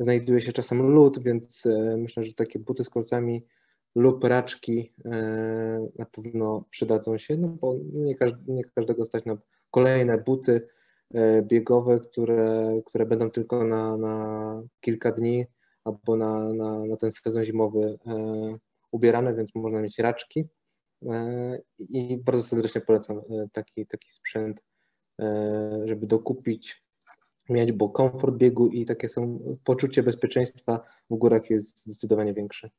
znajduje 0.00 0.40
się 0.40 0.52
czasem 0.52 0.82
lód, 0.82 1.22
więc 1.22 1.66
e, 1.66 1.96
myślę, 1.96 2.24
że 2.24 2.34
takie 2.34 2.58
buty 2.58 2.84
z 2.84 2.90
kolcami 2.90 3.46
lub 3.94 4.24
raczki 4.24 4.92
e, 5.04 5.10
na 5.98 6.06
pewno 6.06 6.64
przydadzą 6.70 7.18
się, 7.18 7.36
no 7.36 7.48
bo 7.48 7.74
nie, 7.92 8.14
każdy, 8.14 8.52
nie 8.52 8.64
każdego 8.64 9.04
stać 9.04 9.24
na 9.24 9.38
kolejne 9.70 10.18
buty 10.18 10.68
e, 11.14 11.42
biegowe, 11.42 12.00
które, 12.00 12.80
które 12.86 13.06
będą 13.06 13.30
tylko 13.30 13.64
na, 13.64 13.96
na 13.96 14.62
kilka 14.80 15.12
dni 15.12 15.46
albo 15.84 16.16
na, 16.16 16.52
na, 16.52 16.84
na 16.84 16.96
ten 16.96 17.12
sezon 17.12 17.44
zimowy 17.44 17.98
ubierane, 18.92 19.34
więc 19.34 19.54
można 19.54 19.82
mieć 19.82 19.98
raczki 19.98 20.48
i 21.78 22.18
bardzo 22.24 22.42
serdecznie 22.42 22.80
polecam 22.80 23.20
taki, 23.52 23.86
taki 23.86 24.12
sprzęt, 24.12 24.60
żeby 25.84 26.06
dokupić 26.06 26.84
mieć, 27.48 27.72
bo 27.72 27.88
komfort 27.88 28.36
biegu 28.36 28.68
i 28.68 28.86
takie 28.86 29.08
są 29.08 29.38
poczucie 29.64 30.02
bezpieczeństwa 30.02 30.84
w 31.10 31.16
górach 31.16 31.50
jest 31.50 31.86
zdecydowanie 31.86 32.34
większe. 32.34 32.70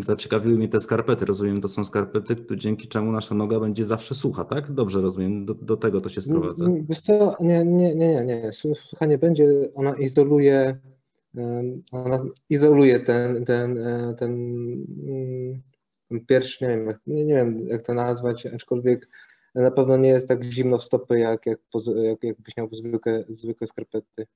Zaciekawiły 0.00 0.58
mnie 0.58 0.68
te 0.68 0.80
skarpety. 0.80 1.24
Rozumiem, 1.24 1.60
to 1.60 1.68
są 1.68 1.84
skarpety, 1.84 2.36
dzięki 2.56 2.88
czemu 2.88 3.12
nasza 3.12 3.34
noga 3.34 3.60
będzie 3.60 3.84
zawsze 3.84 4.14
sucha, 4.14 4.44
tak? 4.44 4.72
Dobrze 4.72 5.00
rozumiem, 5.00 5.44
do, 5.44 5.54
do 5.54 5.76
tego 5.76 6.00
to 6.00 6.08
się 6.08 6.20
sprowadza. 6.20 6.66
Wiesz 6.88 7.00
co, 7.00 7.36
nie, 7.40 7.64
nie, 7.64 7.94
nie, 7.94 8.24
nie, 8.24 8.24
nie. 8.24 8.52
Sucha 8.52 9.06
nie 9.06 9.18
będzie, 9.18 9.48
ona 9.74 9.94
izoluje 9.96 10.78
ona 11.92 12.24
izoluje 12.50 13.00
ten, 13.00 13.44
ten, 13.44 13.78
e, 13.78 14.14
ten, 14.14 14.32
mm, 15.08 15.62
ten 16.08 16.42
nie 16.60 16.68
wiem, 16.68 16.94
nie, 17.06 17.24
nie 17.24 17.34
wiem 17.34 17.68
jak 17.68 17.82
to 17.82 17.94
nazwać, 17.94 18.46
aczkolwiek 18.46 19.08
na 19.54 19.70
pewno 19.70 19.96
nie 19.96 20.08
jest 20.08 20.28
tak 20.28 20.44
zimno 20.44 20.78
w 20.78 20.84
stopy, 20.84 21.18
jak, 21.18 21.46
jak, 21.46 21.58
jak 22.02 22.22
jakbyś 22.22 22.56
miał 22.56 22.68
zwykłe, 22.72 23.24
zwykłe 23.28 23.66
skarpety. 23.66 24.26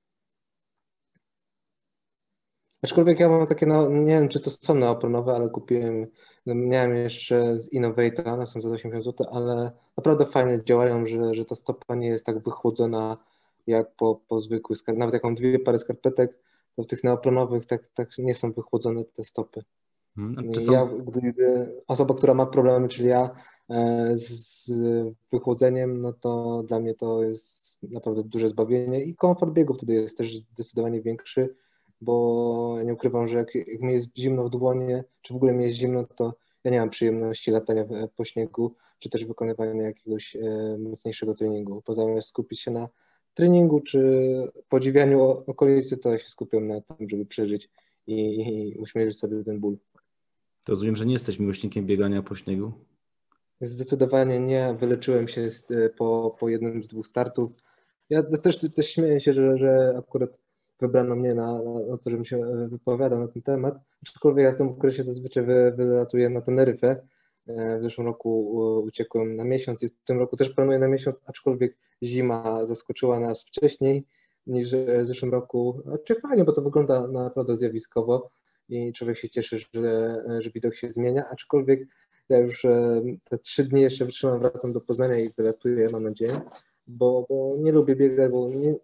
Aczkolwiek 2.83 3.21
ja 3.21 3.29
mam 3.29 3.47
takie, 3.47 3.67
no 3.67 3.89
nie 3.89 4.13
wiem 4.13 4.29
czy 4.29 4.41
to 4.41 4.51
są 4.51 4.75
neopronowe, 4.75 5.33
ale 5.33 5.51
kupiłem, 5.51 6.07
no, 6.47 6.55
miałem 6.55 6.95
jeszcze 6.95 7.59
z 7.59 7.73
Innovata, 7.73 8.33
one 8.33 8.47
są 8.47 8.61
za 8.61 8.71
80 8.71 9.05
zł, 9.05 9.27
ale 9.33 9.73
naprawdę 9.97 10.27
fajnie 10.27 10.65
działają, 10.65 11.07
że, 11.07 11.35
że 11.35 11.45
ta 11.45 11.55
stopa 11.55 11.95
nie 11.95 12.07
jest 12.07 12.27
tak 12.27 12.43
wychłodzona 12.45 13.17
jak 13.67 13.95
po, 13.97 14.21
po 14.29 14.41
zwykłych 14.41 14.79
skarpetek. 14.79 14.99
Nawet 14.99 15.15
jak 15.15 15.25
mam 15.25 15.35
dwie 15.35 15.59
pary 15.59 15.79
skarpetek, 15.79 16.39
to 16.77 16.83
w 16.83 16.87
tych 16.87 17.05
neopronowych 17.05 17.67
tak, 17.67 17.89
tak 17.95 18.19
nie 18.19 18.35
są 18.35 18.53
wychłodzone 18.53 19.05
te 19.05 19.25
stopy. 19.25 19.63
Hmm, 20.17 20.55
są... 20.55 20.73
Ja, 20.73 20.87
gdyby 20.87 21.75
osoba, 21.89 22.15
która 22.15 22.35
ma 22.35 22.47
problemy, 22.47 22.89
czyli 22.89 23.09
ja 23.09 23.31
e, 23.71 24.13
z 24.15 24.71
wychłodzeniem, 25.33 26.01
no 26.01 26.13
to 26.13 26.63
dla 26.67 26.81
mnie 26.81 26.95
to 26.95 27.25
jest 27.25 27.83
naprawdę 27.83 28.23
duże 28.25 28.49
zbawienie 28.49 29.05
i 29.05 29.15
komfort 29.15 29.53
biegu 29.53 29.75
wtedy 29.75 29.93
jest 29.95 30.19
też 30.19 30.37
zdecydowanie 30.37 31.03
większy 31.03 31.55
bo 32.03 32.75
ja 32.79 32.85
nie 32.85 32.95
ukrywam, 32.95 33.29
że 33.29 33.37
jak, 33.37 33.55
jak 33.55 33.81
mi 33.81 33.93
jest 33.93 34.09
zimno 34.19 34.45
w 34.45 34.51
dłonie, 34.51 35.05
czy 35.23 35.33
w 35.33 35.37
ogóle 35.37 35.53
mi 35.53 35.65
jest 35.65 35.79
zimno, 35.79 36.05
to 36.17 36.35
ja 36.65 36.71
nie 36.71 36.81
mam 36.81 36.91
przyjemności 36.91 37.51
latania 37.51 37.85
po 38.17 38.25
śniegu, 38.25 38.75
czy 38.99 39.11
też 39.11 39.25
wykonywania 39.25 39.83
jakiegoś 39.83 40.37
e, 40.37 40.77
mocniejszego 40.79 41.35
treningu. 41.35 41.83
Poza 41.83 42.03
skupić 42.23 42.61
się 42.61 42.71
na 42.71 42.89
treningu 43.35 43.81
czy 43.81 44.29
podziwianiu 44.69 45.23
okolicy, 45.47 45.97
to 45.97 46.13
ja 46.13 46.19
się 46.19 46.29
skupiam 46.29 46.69
na 46.69 46.81
tym, 46.81 47.09
żeby 47.09 47.27
przeżyć 47.27 47.71
i, 48.07 48.41
i 48.41 48.79
uśmierzyć 48.79 49.19
sobie 49.19 49.45
ten 49.45 49.61
ból. 49.61 49.77
To 50.65 50.73
rozumiem, 50.73 50.97
że 50.97 51.07
nie 51.07 51.13
jesteś 51.13 51.39
miłośnikiem 51.39 51.87
biegania 51.87 52.23
po 52.23 52.35
śniegu? 52.35 52.73
Zdecydowanie 53.61 54.41
nie. 54.41 54.77
Wyleczyłem 54.81 55.29
się 55.29 55.49
e, 55.71 55.89
po, 55.89 56.37
po 56.41 56.49
jednym 56.49 56.85
z 56.85 56.89
dwóch 56.89 57.07
startów. 57.07 57.53
Ja 58.11 58.23
też, 58.23 58.75
też 58.75 58.91
śmieję 58.91 59.21
się, 59.21 59.33
że, 59.33 59.59
że 59.59 59.95
akurat 59.99 60.42
wybrano 60.83 61.17
mnie 61.17 61.35
na, 61.35 61.63
na 61.89 61.99
to, 61.99 62.11
żebym 62.11 62.25
się 62.25 62.37
e, 62.37 62.69
wypowiadał 62.69 63.21
na 63.21 63.29
ten 63.29 63.43
temat. 63.43 63.75
Aczkolwiek 64.03 64.45
ja 64.45 64.53
w 64.53 64.57
tym 64.57 64.69
okresie 64.69 65.05
zazwyczaj 65.05 65.45
wy, 65.45 65.73
wylatuję 65.77 66.29
na 66.31 66.41
Teneryfę. 66.41 66.97
E, 67.47 67.79
w 67.79 67.83
zeszłym 67.83 68.07
roku 68.07 68.57
uciekłem 68.85 69.37
na 69.37 69.45
miesiąc 69.45 69.83
i 69.83 69.89
w 69.89 70.05
tym 70.05 70.19
roku 70.19 70.37
też 70.37 70.51
planuję 70.51 70.79
na 70.79 70.89
miesiąc, 70.89 71.21
aczkolwiek 71.27 71.77
zima 72.03 72.67
zaskoczyła 72.67 73.21
nas 73.21 73.43
wcześniej 73.43 74.05
niż 74.47 74.75
w 74.75 75.07
zeszłym 75.07 75.33
roku. 75.33 75.83
Znaczy 75.85 76.15
fajnie, 76.21 76.45
bo 76.45 76.53
to 76.53 76.63
wygląda 76.63 77.07
naprawdę 77.07 77.57
zjawiskowo 77.57 78.31
i 78.69 78.93
człowiek 78.93 79.19
się 79.19 79.29
cieszy, 79.29 79.59
że, 79.75 80.25
że 80.39 80.51
widok 80.51 80.75
się 80.75 80.91
zmienia, 80.91 81.29
aczkolwiek 81.31 81.89
ja 82.29 82.39
już 82.39 82.65
e, 82.65 83.03
te 83.25 83.39
trzy 83.39 83.65
dni 83.65 83.83
jeszcze 83.83 84.05
wytrzymam, 84.05 84.39
wracam 84.39 84.73
do 84.73 84.81
Poznania 84.81 85.19
i 85.19 85.31
wylatuję, 85.37 85.89
mam 85.93 86.03
nadzieję, 86.03 86.41
bo, 86.87 87.27
bo 87.29 87.57
nie 87.59 87.73
lubię 87.73 87.97
biegać, 87.97 88.31
bo 88.33 88.49
nie, 88.49 88.75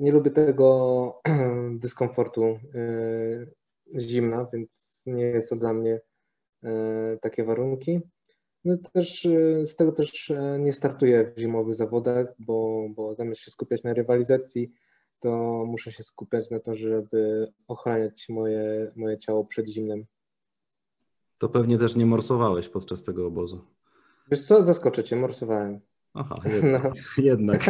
nie 0.00 0.12
lubię 0.12 0.30
tego 0.30 1.20
dyskomfortu 1.84 2.44
e, 2.44 4.00
zimna, 4.00 4.46
więc 4.52 5.02
nie 5.06 5.24
jest 5.24 5.50
to 5.50 5.56
dla 5.56 5.72
mnie 5.72 6.00
e, 6.64 7.18
takie 7.22 7.44
warunki. 7.44 8.00
No 8.64 8.76
też 8.92 9.26
e, 9.26 9.66
z 9.66 9.76
tego 9.76 9.92
też 9.92 10.32
nie 10.58 10.72
startuję 10.72 11.32
w 11.36 11.40
zimowych 11.40 11.74
zawodach, 11.74 12.26
bo, 12.38 12.88
bo 12.96 13.14
zamiast 13.14 13.40
się 13.40 13.50
skupiać 13.50 13.82
na 13.82 13.94
rywalizacji, 13.94 14.72
to 15.20 15.64
muszę 15.66 15.92
się 15.92 16.02
skupiać 16.02 16.50
na 16.50 16.60
to, 16.60 16.74
żeby 16.74 17.52
ochraniać 17.68 18.26
moje, 18.28 18.92
moje 18.96 19.18
ciało 19.18 19.44
przed 19.44 19.68
zimnem. 19.68 20.04
To 21.38 21.48
pewnie 21.48 21.78
też 21.78 21.96
nie 21.96 22.06
morsowałeś 22.06 22.68
podczas 22.68 23.04
tego 23.04 23.26
obozu. 23.26 23.64
Wiesz 24.30 24.46
co, 24.46 24.62
zaskoczę 24.62 25.04
cię, 25.04 25.16
morsowałem. 25.16 25.80
Aha, 26.14 26.34
jednak. 26.56 26.82
No. 26.84 26.92
jednak. 27.18 27.62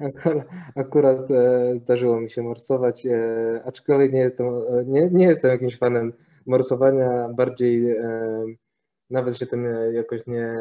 akurat, 0.00 0.46
akurat 0.74 1.30
e, 1.30 1.74
zdarzyło 1.82 2.20
mi 2.20 2.30
się 2.30 2.42
morsować, 2.42 3.06
e, 3.06 3.62
aczkolwiek 3.64 4.12
nie 4.12 4.20
jestem, 4.20 4.46
nie, 4.86 5.10
nie 5.10 5.26
jestem 5.26 5.50
jakimś 5.50 5.78
fanem 5.78 6.12
morsowania, 6.46 7.28
bardziej 7.28 7.90
e, 7.90 8.44
nawet 9.10 9.36
się 9.36 9.46
tym 9.46 9.66
jakoś 9.92 10.26
nie, 10.26 10.54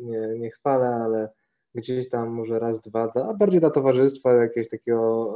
nie, 0.00 0.38
nie 0.38 0.50
chwalę, 0.50 0.86
ale 0.88 1.28
gdzieś 1.74 2.08
tam 2.08 2.28
może 2.28 2.58
raz, 2.58 2.80
dwa, 2.80 3.12
a 3.14 3.34
bardziej 3.34 3.60
dla 3.60 3.70
towarzystwa, 3.70 4.32
jakiegoś 4.32 4.68
takiego 4.68 5.34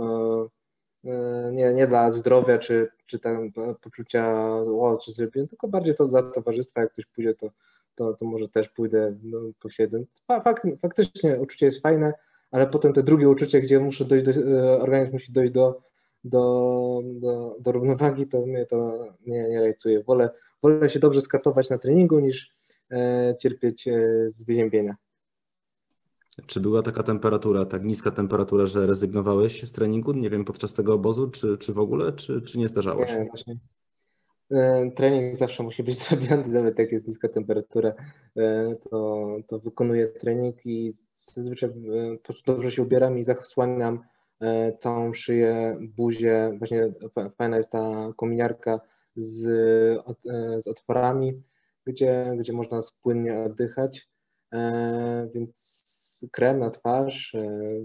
nie, 1.52 1.74
nie 1.74 1.86
dla 1.86 2.10
zdrowia, 2.10 2.58
czy, 2.58 2.88
czy 3.06 3.18
tam 3.18 3.52
poczucia, 3.80 4.46
o, 4.58 4.98
czy 5.04 5.12
zrobiłem, 5.12 5.48
tylko 5.48 5.68
bardziej 5.68 5.94
to 5.94 6.08
dla 6.08 6.22
towarzystwa, 6.22 6.80
jak 6.80 6.92
ktoś 6.92 7.06
pójdzie, 7.06 7.34
to 7.34 7.50
to, 7.96 8.14
to 8.14 8.24
może 8.24 8.48
też 8.48 8.68
pójdę, 8.68 9.16
no, 9.22 9.38
posiedzę. 9.60 10.04
Fakt, 10.26 10.66
faktycznie 10.82 11.40
uczucie 11.40 11.66
jest 11.66 11.82
fajne, 11.82 12.12
ale 12.50 12.66
potem 12.66 12.92
te 12.92 13.02
drugie 13.02 13.28
uczucie, 13.28 13.60
gdzie 13.60 13.78
muszę 13.78 14.04
dojść 14.04 14.24
do, 14.24 14.32
e, 14.32 14.80
organizm 14.80 15.12
musi 15.12 15.32
dojść 15.32 15.52
do, 15.52 15.82
do, 16.24 17.02
do, 17.04 17.56
do 17.60 17.72
równowagi, 17.72 18.26
to 18.26 18.46
mnie 18.46 18.66
to 18.66 19.08
nie, 19.26 19.48
nie 19.48 19.60
rajcuje. 19.60 20.02
Wolę, 20.02 20.30
wolę 20.62 20.90
się 20.90 20.98
dobrze 20.98 21.20
skatować 21.20 21.70
na 21.70 21.78
treningu 21.78 22.18
niż 22.18 22.54
e, 22.90 23.34
cierpieć 23.40 23.88
e, 23.88 23.92
z 24.30 24.42
wyziębienia. 24.42 24.96
Czy 26.46 26.60
była 26.60 26.82
taka 26.82 27.02
temperatura, 27.02 27.66
tak 27.66 27.84
niska 27.84 28.10
temperatura, 28.10 28.66
że 28.66 28.86
rezygnowałeś 28.86 29.62
z 29.62 29.72
treningu? 29.72 30.12
Nie 30.12 30.30
wiem, 30.30 30.44
podczas 30.44 30.74
tego 30.74 30.94
obozu, 30.94 31.30
czy, 31.30 31.58
czy 31.58 31.72
w 31.72 31.78
ogóle, 31.78 32.12
czy, 32.12 32.42
czy 32.42 32.58
nie 32.58 32.68
zdarzało 32.68 33.06
się? 33.06 33.18
Nie, 33.18 33.24
właśnie, 33.24 33.56
trening 34.96 35.36
zawsze 35.36 35.62
musi 35.62 35.82
być 35.82 35.98
zrobiony, 36.04 36.48
nawet 36.48 36.78
jak 36.78 36.92
jest 36.92 37.08
niska 37.08 37.28
temperatura, 37.28 37.94
e, 38.36 38.74
to, 38.90 39.26
to 39.48 39.58
wykonuję 39.58 40.06
trening 40.06 40.66
i 40.66 40.94
zazwyczaj 41.14 41.68
e, 41.68 42.16
po 42.16 42.22
prostu 42.24 42.52
dobrze 42.52 42.70
się 42.70 42.82
ubieram 42.82 43.18
i 43.18 43.24
zasłaniam 43.24 44.00
całą 44.78 45.14
szyję, 45.14 45.78
buzię. 45.80 46.54
Właśnie 46.58 46.92
fajna 47.38 47.56
jest 47.56 47.70
ta 47.70 48.12
kominiarka 48.16 48.80
z, 49.16 49.42
z 50.62 50.66
otworami, 50.66 51.42
gdzie, 51.86 52.34
gdzie 52.38 52.52
można 52.52 52.82
spłynnie 52.82 53.38
oddychać. 53.38 54.08
Więc 55.34 56.26
krem 56.32 56.58
na 56.58 56.70
twarz, 56.70 57.36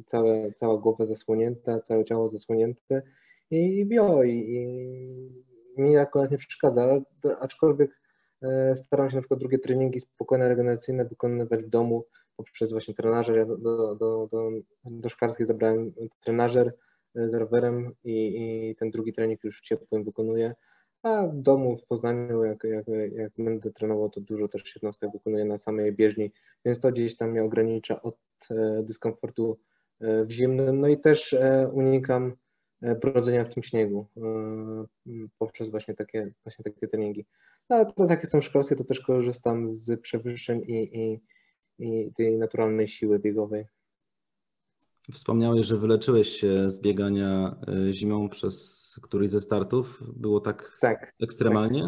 całe, 0.06 0.51
cała 0.51 0.77
głowa 0.77 1.06
zasłonięta, 1.06 1.80
całe 1.80 2.03
ciało 2.03 2.30
zasłonięte 2.30 3.01
i 3.51 3.86
bio. 3.86 4.24
I, 4.24 4.32
i 4.32 5.50
mi 5.82 5.98
akurat 5.98 6.32
nie 6.32 6.38
przeszkadza, 6.38 7.02
aczkolwiek 7.40 8.00
e, 8.42 8.76
staram 8.76 9.10
się 9.10 9.16
na 9.16 9.22
przykład 9.22 9.40
drugie 9.40 9.60
treningi 9.60 10.00
spokojne, 10.00 10.50
regeneracyjne 10.50 11.06
wykonywać 11.06 11.64
w 11.64 11.70
domu 11.70 12.06
poprzez 12.38 12.72
właśnie 12.72 12.94
trenażer. 12.94 13.38
Ja 13.38 13.46
do, 13.46 13.58
do, 13.58 13.96
do, 14.32 14.52
do 14.86 15.10
szklarskiej 15.10 15.46
zabrałem 15.46 15.94
trenażer 16.24 16.74
e, 17.16 17.30
z 17.30 17.34
rowerem 17.34 17.92
i, 18.04 18.36
i 18.38 18.76
ten 18.76 18.92
drugi 18.92 19.14
trening 19.14 19.44
już 19.44 19.62
ciepłym 19.62 20.04
wykonuję. 20.04 20.56
A 21.04 21.28
w 21.28 21.42
domu 21.42 21.78
w 21.78 21.86
Poznaniu, 21.86 22.44
jak, 22.44 22.64
jak, 22.64 22.88
jak 23.12 23.32
będę 23.38 23.72
trenował, 23.72 24.10
to 24.10 24.22
dużo 24.22 24.48
też 24.48 24.76
jednostek 24.76 25.12
wykonuję 25.12 25.46
na 25.46 25.58
samej 25.58 25.94
bieżni, 25.94 26.32
więc 26.66 26.80
to 26.80 26.92
gdzieś 26.92 27.18
tam 27.18 27.32
mnie 27.32 27.44
ogranicza 27.44 28.02
od 28.02 28.18
e, 28.52 28.84
dyskomfortu 28.84 29.60
w 30.02 30.32
zimnym. 30.32 30.80
No 30.80 30.88
i 30.88 30.98
też 30.98 31.36
unikam 31.72 32.36
brodzenia 32.82 33.46
w 33.46 33.54
tym 33.54 33.64
śniegu 33.64 34.08
e, 34.18 34.22
poprzez 35.40 35.70
właśnie 35.70 35.94
takie, 35.94 36.32
właśnie 36.44 36.64
takie 36.64 36.88
treningi. 36.88 37.26
No, 37.70 37.76
ale 37.76 37.94
teraz 37.94 38.10
jak 38.10 38.22
jestem 38.22 38.42
w 38.42 38.50
to 38.78 38.84
też 38.84 39.00
korzystam 39.00 39.74
z 39.74 40.02
przewyższeń 40.02 40.62
i, 40.68 40.98
i, 41.00 41.20
i 41.80 42.14
tej 42.14 42.38
naturalnej 42.38 42.88
siły 42.88 43.20
biegowej. 43.20 43.66
Wspomniałeś, 45.12 45.66
że 45.66 45.78
wyleczyłeś 45.78 46.30
się 46.30 46.72
z 46.72 46.82
biegania 46.82 47.56
e, 47.68 47.94
zimą 47.94 48.30
przez 48.30 49.00
któryś 49.02 49.30
ze 49.30 49.40
startów. 49.40 50.04
Było 50.16 50.40
tak, 50.40 50.78
tak 50.82 51.14
ekstremalnie? 51.22 51.82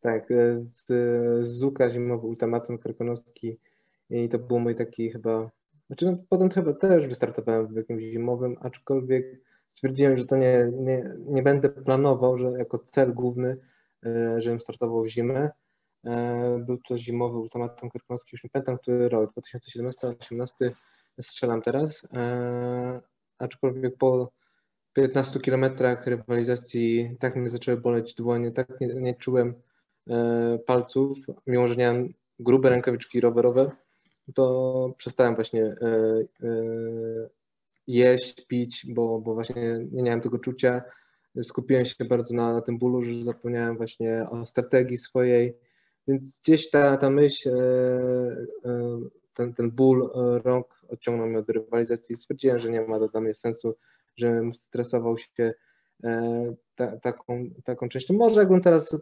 Tak, 0.00 0.28
tak 0.28 0.28
z, 0.62 0.84
z 1.46 1.48
Zuka 1.48 1.90
zimowy 1.90 2.26
ultimatum 2.26 2.78
karkonoski 2.78 3.58
i 4.10 4.28
to 4.28 4.38
był 4.38 4.58
mój 4.58 4.74
taki 4.74 5.10
chyba, 5.10 5.50
znaczy 5.86 6.06
no, 6.06 6.16
potem 6.28 6.50
chyba 6.50 6.72
też 6.72 7.06
wystartowałem 7.06 7.66
w 7.66 7.76
jakimś 7.76 8.02
zimowym, 8.02 8.56
aczkolwiek 8.60 9.40
stwierdziłem, 9.76 10.18
że 10.18 10.26
to 10.26 10.36
nie, 10.36 10.70
nie, 10.72 11.14
nie 11.26 11.42
będę 11.42 11.68
planował, 11.68 12.38
że 12.38 12.50
jako 12.58 12.78
cel 12.78 13.14
główny, 13.14 13.56
e, 14.06 14.40
żebym 14.40 14.60
startował 14.60 15.04
w 15.04 15.08
zimę. 15.08 15.50
E, 16.06 16.58
był 16.66 16.78
to 16.78 16.98
zimowy 16.98 17.38
ultimatum 17.38 17.90
kierkowski, 17.90 18.30
już 18.32 18.44
nie 18.44 18.50
pamiętam, 18.50 18.78
który 18.78 19.08
rok, 19.08 19.32
2017-2018 19.32 20.70
strzelam 21.20 21.62
teraz, 21.62 22.06
e, 22.12 23.00
aczkolwiek 23.38 23.96
po 23.96 24.32
15 24.92 25.40
kilometrach 25.40 26.06
rywalizacji 26.06 27.16
tak 27.20 27.36
mnie 27.36 27.50
zaczęły 27.50 27.76
boleć 27.76 28.14
dłonie, 28.14 28.52
tak 28.52 28.80
nie, 28.80 28.86
nie 28.86 29.14
czułem 29.14 29.54
palców, 30.66 31.18
mimo 31.46 31.68
że 31.68 31.76
miałem 31.76 32.12
grube 32.38 32.70
rękawiczki 32.70 33.20
rowerowe, 33.20 33.70
to 34.34 34.94
przestałem 34.98 35.34
właśnie 35.34 35.76
jeść, 37.86 38.46
pić, 38.46 38.86
bo, 38.88 39.20
bo 39.20 39.34
właśnie 39.34 39.86
nie 39.92 40.02
miałem 40.02 40.20
tego 40.20 40.38
czucia. 40.38 40.82
Skupiłem 41.42 41.84
się 41.84 42.04
bardzo 42.04 42.34
na, 42.34 42.52
na 42.52 42.60
tym 42.60 42.78
bólu, 42.78 43.02
że 43.02 43.22
zapomniałem 43.22 43.76
właśnie 43.76 44.26
o 44.30 44.46
strategii 44.46 44.96
swojej, 44.96 45.56
więc 46.08 46.40
gdzieś 46.40 46.70
ta, 46.70 46.96
ta 46.96 47.10
myśl, 47.10 47.48
e, 47.48 47.52
e, 48.64 49.00
ten, 49.34 49.54
ten 49.54 49.70
ból 49.70 50.10
rąk 50.44 50.66
odciągnął 50.88 51.26
mnie 51.26 51.38
od 51.38 51.50
rywalizacji 51.50 52.12
i 52.12 52.16
stwierdziłem, 52.16 52.58
że 52.58 52.70
nie 52.70 52.80
ma 52.80 53.08
dla 53.08 53.20
mnie 53.20 53.34
sensu, 53.34 53.74
żebym 54.16 54.54
stresował 54.54 55.18
się 55.18 55.54
ta, 56.74 56.96
taką, 56.96 57.50
taką 57.64 57.88
częścią. 57.88 58.14
Może 58.14 58.40
jakbym 58.40 58.60
teraz 58.60 58.96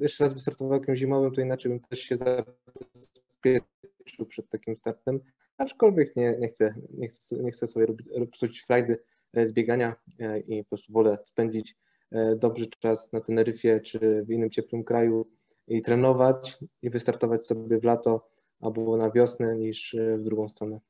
jeszcze 0.00 0.24
raz 0.24 0.34
wystartował 0.34 0.80
jakimś 0.80 0.98
zimowym, 0.98 1.34
to 1.34 1.40
inaczej 1.40 1.70
bym 1.70 1.80
też 1.80 2.00
się 2.00 2.16
zabezpieczył 2.16 4.26
przed 4.28 4.48
takim 4.48 4.76
startem, 4.76 5.20
aczkolwiek 5.60 6.16
nie, 6.16 6.36
nie, 6.38 6.48
chcę, 6.48 6.74
nie, 6.90 7.08
chcę, 7.08 7.36
nie 7.36 7.52
chcę 7.52 7.68
sobie 7.68 7.86
robić, 7.86 8.08
psuć 8.32 8.60
frajdy 8.60 8.98
e, 9.32 9.46
z 9.46 9.52
biegania 9.52 9.96
e, 10.18 10.38
i 10.38 10.64
po 10.64 10.68
prostu 10.68 10.92
wolę 10.92 11.18
spędzić 11.24 11.76
e, 12.12 12.36
dobry 12.36 12.66
czas 12.66 13.12
na 13.12 13.20
Teneryfie 13.20 13.80
czy 13.80 14.24
w 14.24 14.30
innym 14.30 14.50
ciepłym 14.50 14.84
kraju 14.84 15.26
i 15.68 15.82
trenować 15.82 16.58
i 16.82 16.90
wystartować 16.90 17.46
sobie 17.46 17.78
w 17.78 17.84
lato 17.84 18.28
albo 18.60 18.96
na 18.96 19.10
wiosnę 19.10 19.56
niż 19.56 19.96
w 20.18 20.22
drugą 20.22 20.48
stronę. 20.48 20.80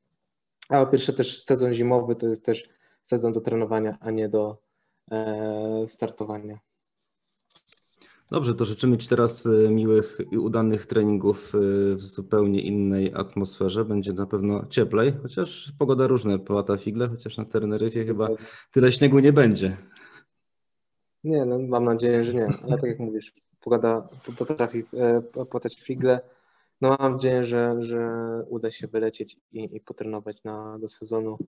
A 0.69 0.85
po 0.85 0.91
pierwsze 0.91 1.13
też 1.13 1.43
sezon 1.43 1.73
zimowy 1.73 2.15
to 2.15 2.27
jest 2.27 2.45
też 2.45 2.69
sezon 3.01 3.33
do 3.33 3.41
trenowania, 3.41 3.97
a 4.01 4.11
nie 4.11 4.29
do 4.29 4.57
startowania. 5.87 6.59
Dobrze, 8.31 8.55
to 8.55 8.65
życzymy 8.65 8.97
Ci 8.97 9.07
teraz 9.07 9.45
e, 9.45 9.69
miłych 9.69 10.17
i 10.31 10.37
udanych 10.37 10.85
treningów 10.85 11.55
e, 11.55 11.57
w 11.95 12.01
zupełnie 12.01 12.61
innej 12.61 13.13
atmosferze. 13.13 13.85
Będzie 13.85 14.13
na 14.13 14.25
pewno 14.25 14.65
cieplej, 14.69 15.13
chociaż 15.21 15.73
pogoda 15.79 16.07
różna 16.07 16.37
połata 16.37 16.77
figle, 16.77 17.07
chociaż 17.07 17.37
na 17.37 17.45
Teneryfie 17.45 18.03
chyba 18.03 18.27
tyle 18.71 18.91
śniegu 18.91 19.19
nie 19.19 19.33
będzie. 19.33 19.77
Nie, 21.23 21.45
no 21.45 21.59
mam 21.59 21.85
nadzieję, 21.85 22.25
że 22.25 22.33
nie, 22.33 22.47
ale 22.63 22.75
tak 22.77 22.89
jak 22.89 22.99
mówisz, 22.99 23.33
pogoda 23.61 24.09
potrafi 24.37 24.83
e, 24.93 25.21
płatać 25.45 25.81
figle. 25.81 26.21
No 26.81 26.97
mam 26.99 27.13
nadzieję, 27.13 27.45
że, 27.45 27.75
że 27.79 28.09
uda 28.49 28.71
się 28.71 28.87
wylecieć 28.87 29.37
i, 29.51 29.75
i 29.75 29.81
potrenować 29.81 30.43
na, 30.43 30.79
do 30.79 30.89
sezonu 30.89 31.37